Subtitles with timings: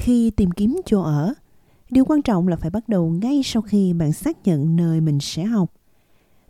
[0.00, 1.34] Khi tìm kiếm chỗ ở,
[1.90, 5.18] điều quan trọng là phải bắt đầu ngay sau khi bạn xác nhận nơi mình
[5.20, 5.72] sẽ học.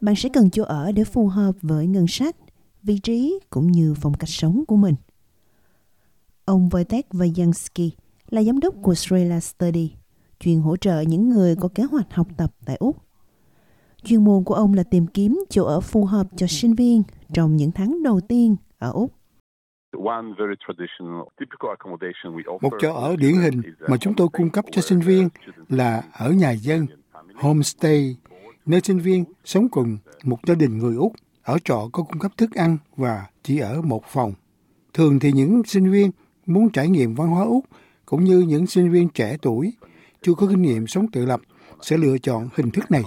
[0.00, 2.36] Bạn sẽ cần chỗ ở để phù hợp với ngân sách,
[2.82, 4.94] vị trí cũng như phong cách sống của mình.
[6.44, 7.90] Ông Wojtek Vajansky
[8.30, 9.92] là giám đốc của Australia Study,
[10.40, 12.96] chuyên hỗ trợ những người có kế hoạch học tập tại Úc.
[14.04, 17.56] Chuyên môn của ông là tìm kiếm chỗ ở phù hợp cho sinh viên trong
[17.56, 19.17] những tháng đầu tiên ở Úc.
[22.60, 25.28] Một chỗ ở điển hình mà chúng tôi cung cấp cho sinh viên
[25.68, 26.86] là ở nhà dân,
[27.34, 28.16] homestay,
[28.66, 31.12] nơi sinh viên sống cùng một gia đình người Úc.
[31.42, 34.32] Ở trọ có cung cấp thức ăn và chỉ ở một phòng.
[34.94, 36.10] Thường thì những sinh viên
[36.46, 37.64] muốn trải nghiệm văn hóa Úc
[38.06, 39.72] cũng như những sinh viên trẻ tuổi
[40.22, 41.40] chưa có kinh nghiệm sống tự lập
[41.80, 43.02] sẽ lựa chọn hình thức này.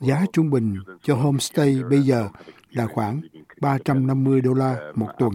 [0.00, 2.28] Giá trung bình cho homestay bây giờ
[2.76, 3.20] là khoảng
[3.60, 5.32] 350 đô la một tuần.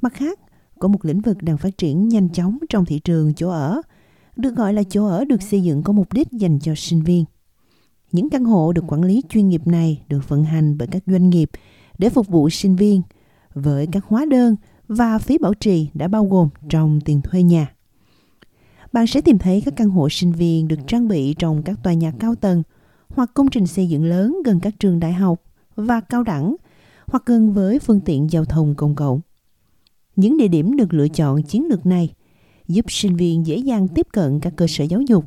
[0.00, 0.38] Mặt khác,
[0.78, 3.82] có một lĩnh vực đang phát triển nhanh chóng trong thị trường chỗ ở,
[4.36, 7.24] được gọi là chỗ ở được xây dựng có mục đích dành cho sinh viên.
[8.12, 11.30] Những căn hộ được quản lý chuyên nghiệp này được vận hành bởi các doanh
[11.30, 11.50] nghiệp
[11.98, 13.02] để phục vụ sinh viên
[13.54, 14.56] với các hóa đơn
[14.88, 17.74] và phí bảo trì đã bao gồm trong tiền thuê nhà.
[18.92, 21.92] Bạn sẽ tìm thấy các căn hộ sinh viên được trang bị trong các tòa
[21.92, 22.62] nhà cao tầng
[23.08, 25.42] hoặc công trình xây dựng lớn gần các trường đại học
[25.76, 26.56] và cao đẳng
[27.06, 29.20] hoặc gần với phương tiện giao thông công cộng.
[30.16, 32.14] Những địa điểm được lựa chọn chiến lược này
[32.68, 35.24] giúp sinh viên dễ dàng tiếp cận các cơ sở giáo dục,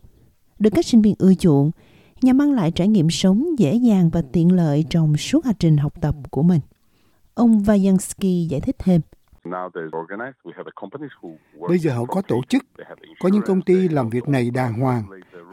[0.60, 1.72] được các sinh viên ưa chuộng
[2.22, 5.78] nhằm mang lại trải nghiệm sống dễ dàng và tiện lợi trong suốt hành trình
[5.78, 6.62] học tập của mình.
[7.34, 9.02] Ông Vajansky giải thích thêm.
[11.68, 12.64] Bây giờ họ có tổ chức,
[13.20, 15.04] có những công ty làm việc này đàng hoàng,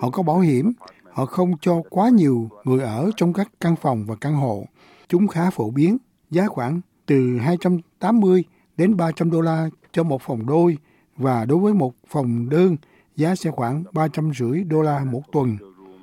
[0.00, 0.72] họ có bảo hiểm,
[1.12, 4.64] họ không cho quá nhiều người ở trong các căn phòng và căn hộ.
[5.08, 5.96] Chúng khá phổ biến,
[6.30, 8.44] giá khoảng từ 280
[8.76, 10.78] đến 300 đô la cho một phòng đôi.
[11.16, 12.76] Và đối với một phòng đơn,
[13.16, 15.56] giá sẽ khoảng 350 đô la một tuần.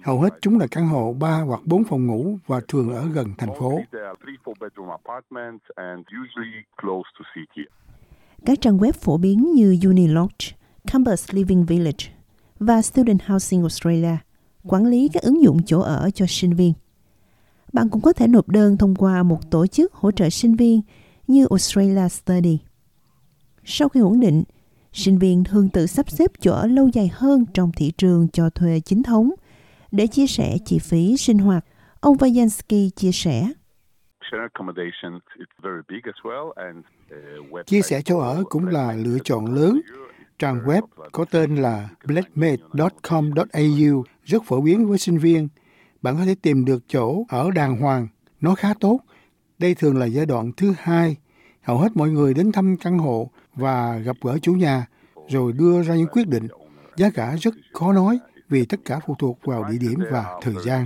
[0.08, 3.28] Hầu hết chúng là căn hộ 3 hoặc 4 phòng ngủ và thường ở gần
[3.38, 3.80] thành phố.
[8.46, 10.58] Các trang web phổ biến như Unilodge,
[10.92, 12.06] Campus Living Village
[12.60, 14.18] và Student Housing Australia
[14.64, 16.74] quản lý các ứng dụng chỗ ở cho sinh viên.
[17.74, 20.82] Bạn cũng có thể nộp đơn thông qua một tổ chức hỗ trợ sinh viên
[21.28, 22.60] như Australia Study.
[23.66, 24.44] Sau khi ổn định,
[24.94, 28.50] sinh viên thường tự sắp xếp chỗ ở lâu dài hơn trong thị trường cho
[28.50, 29.32] thuê chính thống
[29.92, 31.66] để chia sẻ chi phí sinh hoạt.
[32.00, 33.48] Ông Vajansky chia sẻ.
[37.66, 39.82] Chia sẻ chỗ ở cũng là lựa chọn lớn.
[40.40, 40.82] Trang web
[41.12, 45.48] có tên là blackmate.com.au rất phổ biến với sinh viên.
[46.02, 48.08] Bạn có thể tìm được chỗ ở đàng hoàng,
[48.42, 49.00] nó khá tốt.
[49.60, 51.16] Đây thường là giai đoạn thứ hai.
[51.62, 54.86] Hầu hết mọi người đến thăm căn hộ và gặp gỡ chủ nhà,
[55.30, 56.48] rồi đưa ra những quyết định.
[56.98, 60.56] Giá cả rất khó nói vì tất cả phụ thuộc vào địa điểm và thời
[60.66, 60.86] gian.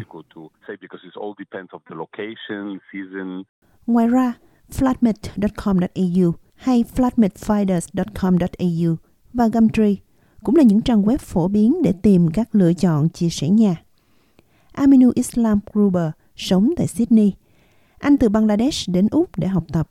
[3.88, 4.33] Ngoài ra,
[4.72, 8.95] flatmate.com.au hay flatmatefinders.com.au
[9.33, 9.95] và Gumtree
[10.44, 13.75] cũng là những trang web phổ biến để tìm các lựa chọn chia sẻ nhà.
[14.72, 17.33] Aminu Islam Gruber sống tại Sydney.
[17.99, 19.89] Anh từ Bangladesh đến Úc để học tập.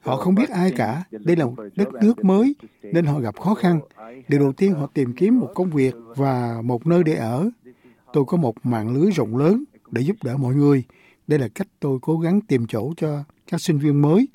[0.00, 1.04] Họ không biết ai cả.
[1.10, 3.80] Đây là một đất nước mới nên họ gặp khó khăn.
[4.28, 7.50] Điều đầu tiên họ tìm kiếm một công việc và một nơi để ở.
[8.12, 10.84] Tôi có một mạng lưới rộng lớn để giúp đỡ mọi người.
[11.26, 14.28] Đây là cách tôi cố gắng tìm chỗ cho các sinh viên mới.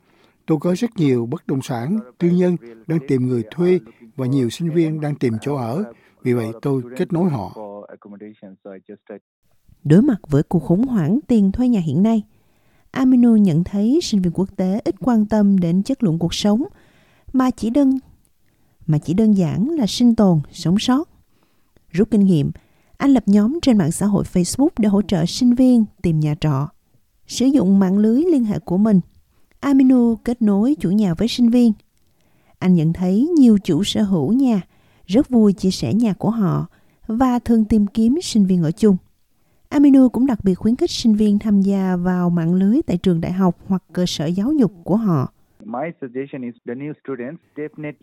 [0.46, 2.56] Tôi có rất nhiều bất động sản tư nhân
[2.88, 3.80] đang tìm người thuê
[4.16, 5.84] và nhiều sinh viên đang tìm chỗ ở.
[6.24, 7.58] Vì vậy tôi kết nối họ.
[9.84, 12.24] Đối mặt với cuộc khủng hoảng tiền thuê nhà hiện nay,
[12.92, 16.64] Amino nhận thấy sinh viên quốc tế ít quan tâm đến chất lượng cuộc sống
[17.34, 18.00] mà chỉ đơn
[18.90, 21.10] mà chỉ đơn giản là sinh tồn, sống sót.
[21.92, 22.52] Rút kinh nghiệm,
[22.98, 26.36] anh lập nhóm trên mạng xã hội Facebook để hỗ trợ sinh viên tìm nhà
[26.42, 26.70] trọ.
[27.28, 29.00] Sử dụng mạng lưới liên hệ của mình,
[29.60, 31.74] Aminu kết nối chủ nhà với sinh viên.
[32.60, 34.62] Anh nhận thấy nhiều chủ sở hữu nhà
[35.06, 36.68] rất vui chia sẻ nhà của họ
[37.08, 38.98] và thường tìm kiếm sinh viên ở chung.
[39.70, 43.22] Aminu cũng đặc biệt khuyến khích sinh viên tham gia vào mạng lưới tại trường
[43.22, 45.34] đại học hoặc cơ sở giáo dục của họ.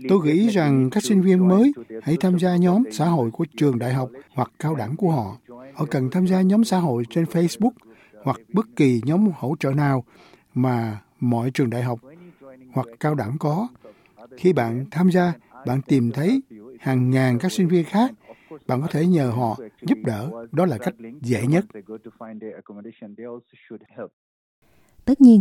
[0.09, 1.73] Tôi nghĩ rằng các sinh viên mới
[2.03, 5.37] hãy tham gia nhóm xã hội của trường đại học hoặc cao đẳng của họ.
[5.75, 7.71] Họ cần tham gia nhóm xã hội trên Facebook
[8.23, 10.05] hoặc bất kỳ nhóm hỗ trợ nào
[10.55, 12.01] mà mọi trường đại học
[12.73, 13.69] hoặc cao đẳng có.
[14.37, 15.33] Khi bạn tham gia,
[15.67, 16.41] bạn tìm thấy
[16.81, 18.11] hàng ngàn các sinh viên khác
[18.67, 20.31] bạn có thể nhờ họ giúp đỡ.
[20.53, 21.65] Đó là cách dễ nhất.
[25.05, 25.41] Tất nhiên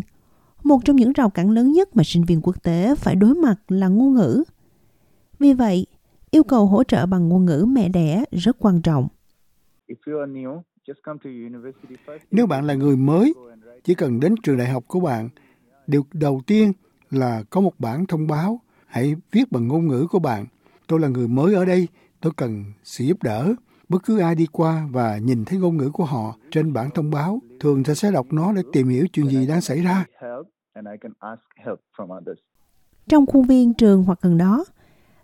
[0.64, 3.56] một trong những rào cản lớn nhất mà sinh viên quốc tế phải đối mặt
[3.68, 4.44] là ngôn ngữ.
[5.40, 5.86] Vì vậy
[6.32, 9.08] yêu cầu hỗ trợ bằng ngôn ngữ mẹ đẻ rất quan trọng.
[12.32, 13.34] Nếu bạn là người mới
[13.84, 15.30] chỉ cần đến trường đại học của bạn
[15.88, 16.74] điều đầu tiên
[17.12, 20.46] là có một bản thông báo hãy viết bằng ngôn ngữ của bạn.
[20.88, 21.88] Tôi là người mới ở đây
[22.26, 23.54] tôi cần sự giúp đỡ.
[23.90, 27.12] Bất cứ ai đi qua và nhìn thấy ngôn ngữ của họ trên bản thông
[27.12, 30.06] báo, thường tôi sẽ đọc nó để tìm hiểu chuyện gì đang xảy ra.
[33.08, 34.66] Trong khuôn viên trường hoặc gần đó,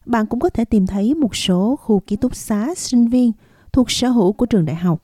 [0.05, 3.31] bạn cũng có thể tìm thấy một số khu ký túc xá sinh viên
[3.73, 5.01] thuộc sở hữu của trường đại học.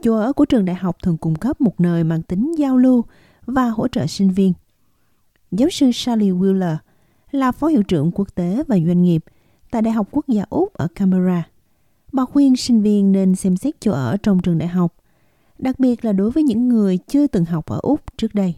[0.00, 3.04] Chỗ ở của trường đại học thường cung cấp một nơi mang tính giao lưu
[3.46, 4.52] và hỗ trợ sinh viên.
[5.50, 6.76] Giáo sư Sally Wheeler
[7.30, 9.24] là phó hiệu trưởng quốc tế và doanh nghiệp–
[9.76, 11.42] tại Đại học Quốc gia Úc ở Canberra.
[12.12, 14.94] Bà khuyên sinh viên nên xem xét chỗ ở trong trường đại học,
[15.58, 18.54] đặc biệt là đối với những người chưa từng học ở Úc trước đây.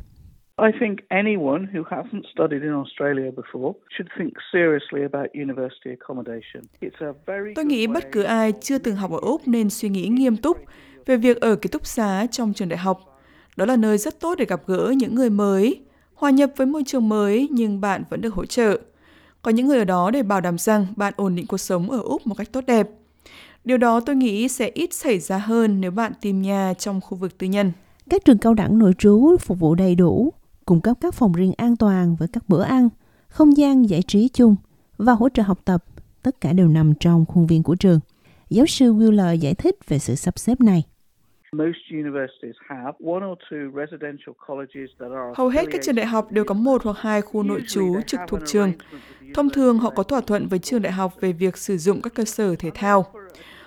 [0.62, 6.62] I think anyone who hasn't studied in Australia before should think seriously about university accommodation.
[6.80, 9.88] It's a very Tôi nghĩ bất cứ ai chưa từng học ở Úc nên suy
[9.88, 10.58] nghĩ nghiêm túc
[11.06, 13.20] về việc ở ký túc xá trong trường đại học.
[13.56, 15.80] Đó là nơi rất tốt để gặp gỡ những người mới,
[16.14, 18.78] hòa nhập với môi trường mới nhưng bạn vẫn được hỗ trợ.
[19.42, 22.00] Có những người ở đó để bảo đảm rằng bạn ổn định cuộc sống ở
[22.00, 22.88] Úc một cách tốt đẹp.
[23.64, 27.18] Điều đó tôi nghĩ sẽ ít xảy ra hơn nếu bạn tìm nhà trong khu
[27.18, 27.72] vực tư nhân.
[28.10, 30.32] Các trường cao đẳng nội trú phục vụ đầy đủ,
[30.64, 32.88] cung cấp các phòng riêng an toàn với các bữa ăn,
[33.28, 34.56] không gian giải trí chung
[34.96, 35.84] và hỗ trợ học tập.
[36.22, 38.00] Tất cả đều nằm trong khuôn viên của trường.
[38.50, 40.84] Giáo sư Wheeler giải thích về sự sắp xếp này.
[45.36, 48.20] Hầu hết các trường đại học đều có một hoặc hai khu nội trú trực
[48.28, 48.72] thuộc trường.
[49.34, 52.14] Thông thường họ có thỏa thuận với trường đại học về việc sử dụng các
[52.14, 53.12] cơ sở thể thao.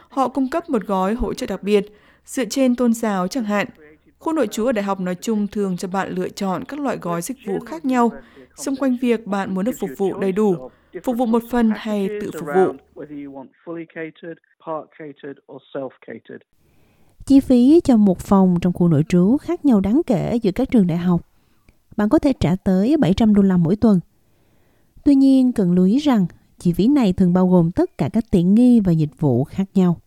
[0.10, 1.86] Họ cung cấp một gói hỗ trợ đặc biệt
[2.26, 3.68] dựa trên tôn giáo chẳng hạn.
[4.20, 6.98] Khu nội trú ở đại học nói chung thường cho bạn lựa chọn các loại
[7.02, 8.12] gói dịch vụ khác nhau
[8.56, 10.70] xung quanh việc bạn muốn được phục vụ đầy đủ,
[11.04, 12.74] phục vụ một phần hay tự phục vụ.
[17.32, 20.72] Chi phí cho một phòng trong khu nội trú khác nhau đáng kể giữa các
[20.72, 21.22] trường đại học.
[21.98, 24.00] Bạn có thể trả tới 700 đô la mỗi tuần.
[25.04, 26.26] Tuy nhiên, cần lưu ý rằng
[26.60, 29.70] chi phí này thường bao gồm tất cả các tiện nghi và dịch vụ khác
[29.74, 29.98] nhau.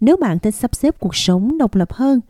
[0.00, 2.20] Nếu bạn thích sắp xếp cuộc sống độc lập hơn,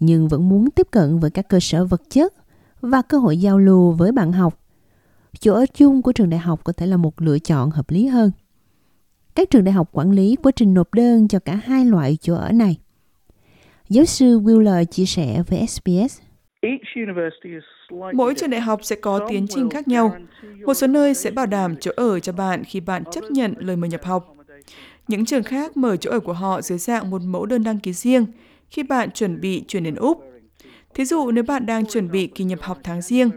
[0.00, 2.34] nhưng vẫn muốn tiếp cận với các cơ sở vật chất
[2.80, 4.58] và cơ hội giao lưu với bạn học,
[5.40, 8.06] chỗ ở chung của trường đại học có thể là một lựa chọn hợp lý
[8.06, 8.30] hơn.
[9.34, 12.34] Các trường đại học quản lý quá trình nộp đơn cho cả hai loại chỗ
[12.34, 12.78] ở này.
[13.94, 16.20] Giáo sư Wheeler chia sẻ với SBS.
[18.12, 20.16] Mỗi trường đại học sẽ có tiến trình khác nhau.
[20.66, 23.76] Một số nơi sẽ bảo đảm chỗ ở cho bạn khi bạn chấp nhận lời
[23.76, 24.36] mời nhập học.
[25.08, 27.92] Những trường khác mở chỗ ở của họ dưới dạng một mẫu đơn đăng ký
[27.92, 28.26] riêng
[28.68, 30.24] khi bạn chuẩn bị chuyển đến Úc.
[30.94, 33.30] Thí dụ nếu bạn đang chuẩn bị kỳ nhập học tháng riêng,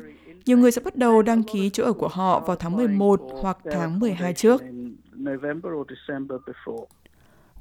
[0.46, 3.58] nhiều người sẽ bắt đầu đăng ký chỗ ở của họ vào tháng 11 hoặc
[3.72, 4.64] tháng 12 trước.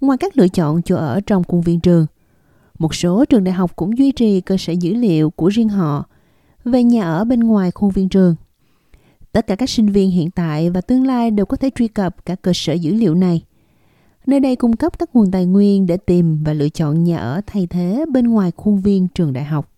[0.01, 2.07] Ngoài các lựa chọn chỗ ở trong khuôn viên trường,
[2.79, 6.05] một số trường đại học cũng duy trì cơ sở dữ liệu của riêng họ
[6.65, 8.35] về nhà ở bên ngoài khuôn viên trường.
[9.33, 12.27] Tất cả các sinh viên hiện tại và tương lai đều có thể truy cập
[12.27, 13.43] các cơ sở dữ liệu này.
[14.27, 17.41] Nơi đây cung cấp các nguồn tài nguyên để tìm và lựa chọn nhà ở
[17.47, 19.76] thay thế bên ngoài khuôn viên trường đại học.